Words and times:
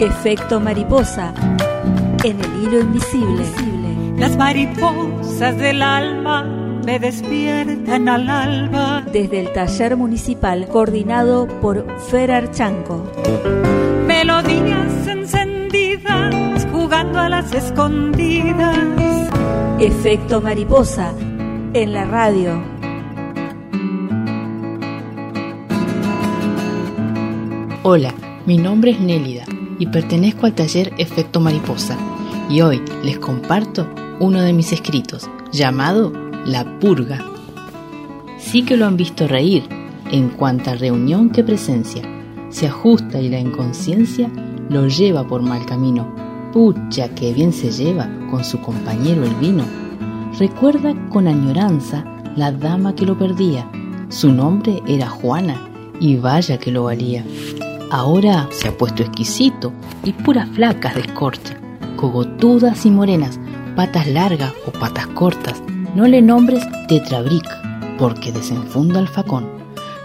Efecto 0.00 0.60
mariposa 0.60 1.34
en 2.22 2.38
el 2.38 2.62
hilo 2.62 2.80
invisible. 2.80 3.44
Las 4.16 4.36
mariposas 4.36 5.58
del 5.58 5.82
alma 5.82 6.44
me 6.86 7.00
despiertan 7.00 8.08
al 8.08 8.30
alba. 8.30 9.02
Desde 9.12 9.40
el 9.40 9.52
taller 9.52 9.96
municipal 9.96 10.68
coordinado 10.68 11.48
por 11.60 11.84
Fer 12.10 12.30
Archanco. 12.30 13.10
Melodías 14.06 15.08
encendidas 15.08 16.64
jugando 16.70 17.18
a 17.18 17.28
las 17.28 17.52
escondidas. 17.52 18.78
Efecto 19.80 20.40
mariposa 20.40 21.12
en 21.72 21.92
la 21.92 22.04
radio. 22.04 22.62
Hola, 27.82 28.14
mi 28.46 28.58
nombre 28.58 28.92
es 28.92 29.00
Nélida 29.00 29.44
y 29.78 29.86
pertenezco 29.86 30.46
al 30.46 30.54
taller 30.54 30.92
Efecto 30.98 31.40
Mariposa 31.40 31.96
y 32.50 32.60
hoy 32.60 32.82
les 33.02 33.18
comparto 33.18 33.88
uno 34.20 34.40
de 34.40 34.52
mis 34.52 34.72
escritos 34.72 35.28
llamado 35.52 36.12
La 36.44 36.78
Purga. 36.78 37.24
Sí 38.38 38.64
que 38.64 38.76
lo 38.76 38.86
han 38.86 38.96
visto 38.96 39.28
reír 39.28 39.64
en 40.10 40.30
cuanta 40.30 40.74
reunión 40.74 41.30
que 41.30 41.44
presencia, 41.44 42.02
se 42.50 42.66
ajusta 42.66 43.20
y 43.20 43.28
la 43.28 43.38
inconsciencia 43.38 44.30
lo 44.70 44.88
lleva 44.88 45.26
por 45.26 45.42
mal 45.42 45.66
camino. 45.66 46.06
Pucha, 46.52 47.10
que 47.14 47.32
bien 47.32 47.52
se 47.52 47.70
lleva 47.70 48.08
con 48.30 48.42
su 48.44 48.60
compañero 48.60 49.24
el 49.24 49.34
vino. 49.34 49.64
Recuerda 50.38 50.94
con 51.10 51.28
añoranza 51.28 52.04
la 52.36 52.52
dama 52.52 52.94
que 52.94 53.04
lo 53.04 53.18
perdía. 53.18 53.70
Su 54.08 54.32
nombre 54.32 54.82
era 54.86 55.08
Juana 55.08 55.68
y 56.00 56.16
vaya 56.16 56.58
que 56.58 56.70
lo 56.70 56.84
valía. 56.84 57.24
Ahora 57.90 58.48
se 58.50 58.68
ha 58.68 58.76
puesto 58.76 59.02
exquisito 59.02 59.72
y 60.04 60.12
puras 60.12 60.46
flacas 60.50 60.94
de 60.94 61.00
escorcha, 61.00 61.58
cogotudas 61.96 62.84
y 62.84 62.90
morenas, 62.90 63.40
patas 63.76 64.06
largas 64.06 64.52
o 64.66 64.72
patas 64.72 65.06
cortas. 65.08 65.62
No 65.94 66.06
le 66.06 66.20
nombres 66.20 66.66
tetrabric, 66.86 67.46
porque 67.98 68.30
desenfunda 68.30 69.00
el 69.00 69.08
facón. 69.08 69.48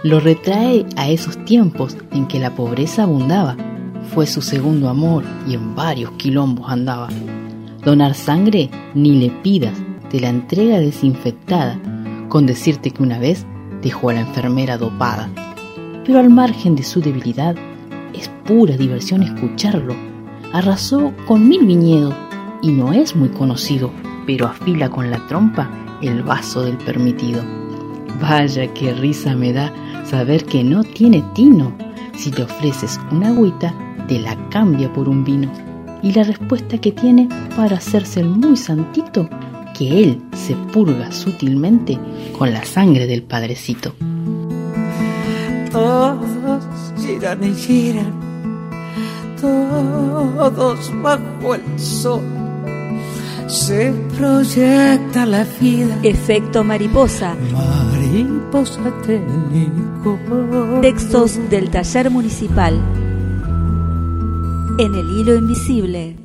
Lo 0.02 0.18
retrae 0.18 0.86
a 0.96 1.10
esos 1.10 1.36
tiempos 1.44 1.96
en 2.12 2.26
que 2.26 2.38
la 2.38 2.54
pobreza 2.54 3.02
abundaba. 3.02 3.56
Fue 4.14 4.26
su 4.26 4.40
segundo 4.40 4.88
amor 4.88 5.22
y 5.46 5.52
en 5.52 5.74
varios 5.74 6.10
quilombos 6.12 6.70
andaba. 6.70 7.08
Donar 7.84 8.14
sangre 8.14 8.70
ni 8.94 9.12
le 9.20 9.28
pidas, 9.28 9.76
te 10.08 10.20
la 10.20 10.30
entrega 10.30 10.78
desinfectada, 10.78 11.78
con 12.30 12.46
decirte 12.46 12.92
que 12.92 13.02
una 13.02 13.18
vez 13.18 13.44
dejó 13.82 14.08
a 14.08 14.14
la 14.14 14.20
enfermera 14.20 14.78
dopada. 14.78 15.28
Pero 16.06 16.18
al 16.18 16.30
margen 16.30 16.76
de 16.76 16.82
su 16.82 17.00
debilidad, 17.00 17.56
pura 18.44 18.76
diversión 18.76 19.22
escucharlo. 19.22 19.94
Arrasó 20.52 21.12
con 21.26 21.48
mil 21.48 21.66
viñedos 21.66 22.14
y 22.62 22.70
no 22.70 22.92
es 22.92 23.16
muy 23.16 23.28
conocido, 23.30 23.90
pero 24.26 24.46
afila 24.46 24.88
con 24.88 25.10
la 25.10 25.18
trompa 25.26 25.70
el 26.02 26.22
vaso 26.22 26.62
del 26.62 26.76
permitido. 26.78 27.42
Vaya 28.20 28.72
qué 28.74 28.94
risa 28.94 29.34
me 29.34 29.52
da 29.52 29.72
saber 30.04 30.44
que 30.44 30.62
no 30.62 30.84
tiene 30.84 31.22
tino. 31.34 31.76
Si 32.16 32.30
le 32.30 32.44
ofreces 32.44 33.00
una 33.10 33.28
agüita, 33.28 33.74
te 34.06 34.18
la 34.18 34.36
cambia 34.50 34.92
por 34.92 35.08
un 35.08 35.24
vino. 35.24 35.50
Y 36.02 36.12
la 36.12 36.22
respuesta 36.22 36.78
que 36.78 36.92
tiene 36.92 37.28
para 37.56 37.76
hacerse 37.76 38.20
el 38.20 38.28
muy 38.28 38.56
santito, 38.56 39.28
que 39.76 40.02
él 40.02 40.22
se 40.32 40.54
purga 40.54 41.10
sutilmente 41.10 41.98
con 42.38 42.52
la 42.52 42.64
sangre 42.64 43.06
del 43.06 43.22
padrecito. 43.22 43.94
Todos 45.72 46.62
giran 47.04 47.42
y 47.42 47.54
giran, 47.54 48.12
todos 49.44 50.92
bajo 51.02 51.54
el 51.54 51.78
sol. 51.78 52.22
Se 53.46 53.92
proyecta 54.16 55.26
la 55.26 55.44
vida. 55.60 55.98
Efecto 56.02 56.64
mariposa. 56.64 57.36
Mariposa 57.52 58.80
técnico. 59.06 60.18
Textos 60.80 61.38
del 61.50 61.70
taller 61.70 62.10
municipal. 62.10 62.74
En 64.78 64.94
el 64.94 65.10
hilo 65.10 65.36
invisible. 65.36 66.23